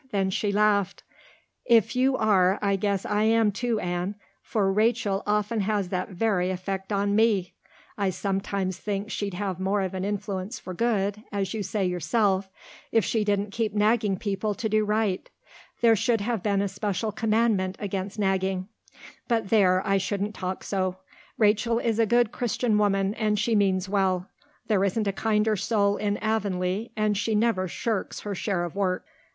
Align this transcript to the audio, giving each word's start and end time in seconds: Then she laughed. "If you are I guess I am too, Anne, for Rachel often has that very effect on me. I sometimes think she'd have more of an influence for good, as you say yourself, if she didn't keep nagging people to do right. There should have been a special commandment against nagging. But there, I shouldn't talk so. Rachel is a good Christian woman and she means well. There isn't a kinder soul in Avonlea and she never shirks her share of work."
Then 0.09 0.31
she 0.31 0.51
laughed. 0.51 1.03
"If 1.63 1.95
you 1.95 2.17
are 2.17 2.57
I 2.59 2.75
guess 2.75 3.05
I 3.05 3.21
am 3.21 3.51
too, 3.51 3.79
Anne, 3.79 4.15
for 4.41 4.73
Rachel 4.73 5.21
often 5.27 5.59
has 5.59 5.89
that 5.89 6.09
very 6.09 6.49
effect 6.49 6.91
on 6.91 7.15
me. 7.15 7.53
I 7.99 8.09
sometimes 8.09 8.79
think 8.79 9.11
she'd 9.11 9.35
have 9.35 9.59
more 9.59 9.81
of 9.81 9.93
an 9.93 10.03
influence 10.03 10.57
for 10.57 10.73
good, 10.73 11.21
as 11.31 11.53
you 11.53 11.61
say 11.61 11.85
yourself, 11.85 12.49
if 12.91 13.05
she 13.05 13.23
didn't 13.23 13.51
keep 13.51 13.75
nagging 13.75 14.17
people 14.17 14.55
to 14.55 14.67
do 14.67 14.83
right. 14.85 15.29
There 15.81 15.95
should 15.95 16.21
have 16.21 16.41
been 16.41 16.63
a 16.63 16.67
special 16.67 17.11
commandment 17.11 17.75
against 17.77 18.17
nagging. 18.17 18.69
But 19.27 19.49
there, 19.51 19.85
I 19.85 19.99
shouldn't 19.99 20.33
talk 20.33 20.63
so. 20.63 20.97
Rachel 21.37 21.77
is 21.77 21.99
a 21.99 22.07
good 22.07 22.31
Christian 22.31 22.79
woman 22.79 23.13
and 23.13 23.37
she 23.37 23.53
means 23.55 23.87
well. 23.87 24.25
There 24.65 24.83
isn't 24.83 25.05
a 25.07 25.13
kinder 25.13 25.55
soul 25.55 25.97
in 25.97 26.17
Avonlea 26.17 26.89
and 26.97 27.15
she 27.15 27.35
never 27.35 27.67
shirks 27.67 28.21
her 28.21 28.33
share 28.33 28.65
of 28.65 28.75
work." 28.75 29.05